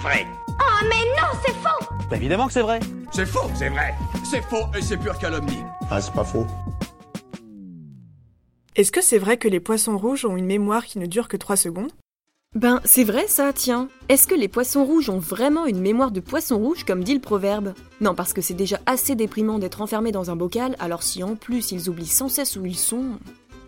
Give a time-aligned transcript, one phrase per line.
[0.00, 0.26] vrai.
[0.48, 2.80] Oh mais non, c'est faux Bah évidemment que c'est vrai.
[3.12, 3.94] C'est faux, c'est vrai.
[4.24, 5.62] C'est faux et c'est pure calomnie.
[5.90, 6.46] Ah, c'est pas faux.
[8.76, 11.36] Est-ce que c'est vrai que les poissons rouges ont une mémoire qui ne dure que
[11.36, 11.90] 3 secondes?
[12.54, 13.88] Ben, c'est vrai ça, tiens.
[14.08, 17.20] Est-ce que les poissons rouges ont vraiment une mémoire de poisson rouge comme dit le
[17.20, 17.74] proverbe?
[18.00, 21.36] Non, parce que c'est déjà assez déprimant d'être enfermé dans un bocal, alors si en
[21.36, 23.18] plus ils oublient sans cesse où ils sont...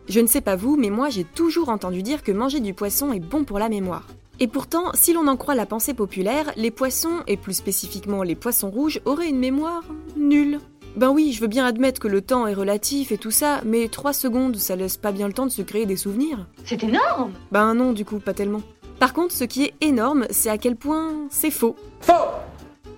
[0.09, 3.13] Je ne sais pas vous, mais moi j'ai toujours entendu dire que manger du poisson
[3.13, 4.07] est bon pour la mémoire.
[4.43, 8.35] Et pourtant, si l'on en croit la pensée populaire, les poissons, et plus spécifiquement les
[8.35, 9.85] poissons rouges, auraient une mémoire
[10.17, 10.59] nulle.
[10.97, 13.87] Ben oui, je veux bien admettre que le temps est relatif et tout ça, mais
[13.87, 16.45] 3 secondes, ça laisse pas bien le temps de se créer des souvenirs.
[16.65, 18.63] C'est énorme Ben non, du coup, pas tellement.
[18.99, 21.77] Par contre, ce qui est énorme, c'est à quel point c'est faux.
[22.01, 22.13] Faux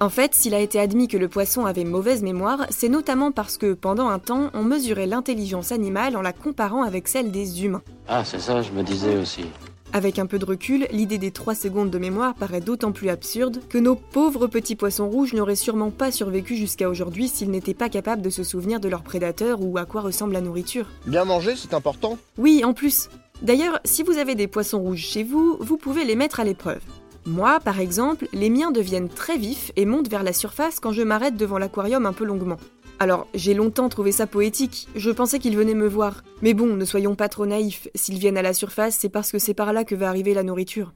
[0.01, 3.59] En fait, s'il a été admis que le poisson avait mauvaise mémoire, c'est notamment parce
[3.59, 7.83] que pendant un temps, on mesurait l'intelligence animale en la comparant avec celle des humains.
[8.09, 9.45] Ah, c'est ça, je me disais aussi.
[9.95, 13.61] Avec un peu de recul, l'idée des 3 secondes de mémoire paraît d'autant plus absurde
[13.69, 17.89] que nos pauvres petits poissons rouges n'auraient sûrement pas survécu jusqu'à aujourd'hui s'ils n'étaient pas
[17.89, 20.89] capables de se souvenir de leurs prédateurs ou à quoi ressemble la nourriture.
[21.06, 22.19] Bien manger, c'est important.
[22.39, 23.09] Oui, en plus.
[23.42, 26.83] D'ailleurs, si vous avez des poissons rouges chez vous, vous pouvez les mettre à l'épreuve.
[27.25, 31.03] Moi, par exemple, les miens deviennent très vifs et montent vers la surface quand je
[31.03, 32.59] m'arrête devant l'aquarium un peu longuement.
[33.00, 36.23] Alors, j'ai longtemps trouvé ça poétique, je pensais qu'ils venaient me voir.
[36.42, 39.39] Mais bon, ne soyons pas trop naïfs, s'ils viennent à la surface, c'est parce que
[39.39, 40.92] c'est par là que va arriver la nourriture.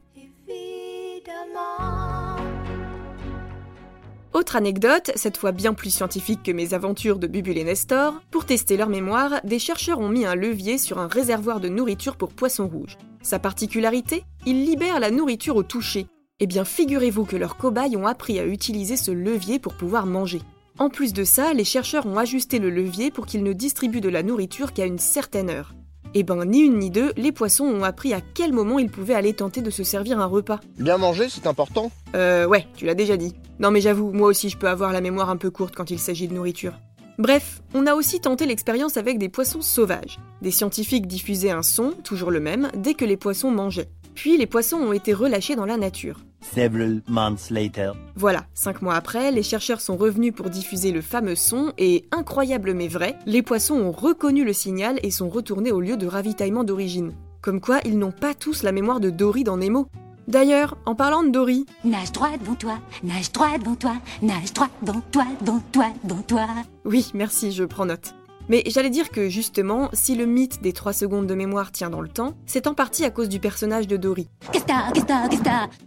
[4.38, 8.44] Autre anecdote, cette fois bien plus scientifique que mes aventures de Bubule et Nestor, pour
[8.44, 12.32] tester leur mémoire, des chercheurs ont mis un levier sur un réservoir de nourriture pour
[12.32, 12.96] poissons rouges.
[13.22, 16.06] Sa particularité Il libère la nourriture au toucher.
[16.38, 20.40] Eh bien, figurez-vous que leurs cobayes ont appris à utiliser ce levier pour pouvoir manger.
[20.80, 24.08] En plus de ça, les chercheurs ont ajusté le levier pour qu'il ne distribue de
[24.08, 25.74] la nourriture qu'à une certaine heure.
[26.14, 29.14] Et ben, ni une ni deux, les poissons ont appris à quel moment ils pouvaient
[29.14, 30.60] aller tenter de se servir un repas.
[30.78, 31.90] Bien manger, c'est important.
[32.14, 33.34] Euh, ouais, tu l'as déjà dit.
[33.58, 35.98] Non mais j'avoue, moi aussi je peux avoir la mémoire un peu courte quand il
[35.98, 36.74] s'agit de nourriture.
[37.18, 40.20] Bref, on a aussi tenté l'expérience avec des poissons sauvages.
[40.40, 43.88] Des scientifiques diffusaient un son, toujours le même, dès que les poissons mangeaient.
[44.18, 46.18] Puis les poissons ont été relâchés dans la nature.
[46.40, 47.92] Several months later.
[48.16, 52.74] Voilà, cinq mois après, les chercheurs sont revenus pour diffuser le fameux son et, incroyable
[52.74, 56.64] mais vrai, les poissons ont reconnu le signal et sont retournés au lieu de ravitaillement
[56.64, 57.12] d'origine.
[57.42, 59.86] Comme quoi, ils n'ont pas tous la mémoire de Dory dans Nemo.
[60.26, 64.68] D'ailleurs, en parlant de Dory, Nage droit devant toi, nage droit devant toi, nage droit
[64.82, 66.46] devant toi, devant toi, devant toi.
[66.84, 68.14] oui, merci, je prends note.
[68.48, 72.00] Mais j'allais dire que justement, si le mythe des 3 secondes de mémoire tient dans
[72.00, 74.28] le temps, c'est en partie à cause du personnage de Dory.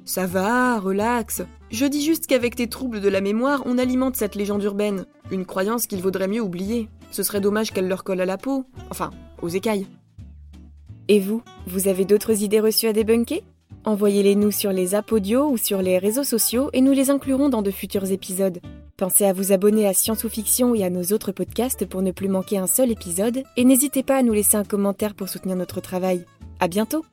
[0.05, 1.41] Ça va, relax.
[1.71, 5.05] Je dis juste qu'avec tes troubles de la mémoire, on alimente cette légende urbaine.
[5.31, 6.89] Une croyance qu'il vaudrait mieux oublier.
[7.09, 8.65] Ce serait dommage qu'elle leur colle à la peau.
[8.89, 9.09] Enfin,
[9.41, 9.87] aux écailles.
[11.07, 13.43] Et vous, vous avez d'autres idées reçues à débunker?
[13.83, 17.49] Envoyez-les nous sur les apps audio ou sur les réseaux sociaux et nous les inclurons
[17.49, 18.59] dans de futurs épisodes.
[18.97, 22.11] Pensez à vous abonner à Science ou Fiction et à nos autres podcasts pour ne
[22.11, 25.55] plus manquer un seul épisode et n'hésitez pas à nous laisser un commentaire pour soutenir
[25.55, 26.25] notre travail.
[26.59, 27.03] À bientôt